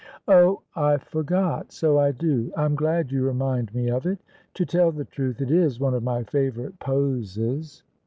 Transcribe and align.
"Oh 0.27 0.63
I 0.75 0.93
I 0.93 0.97
forgot: 0.97 1.71
so 1.71 1.99
I 1.99 2.11
do. 2.11 2.51
I'm 2.57 2.73
glad 2.73 3.11
you 3.11 3.21
remind 3.23 3.71
me 3.75 3.91
of 3.91 4.07
it. 4.07 4.17
To 4.55 4.65
tell 4.65 4.91
the 4.91 5.05
truth 5.05 5.41
it 5.41 5.51
is 5.51 5.79
one 5.79 5.93
of 5.93 6.01
my 6.01 6.23
favourite 6.23 6.79
poses." 6.79 7.83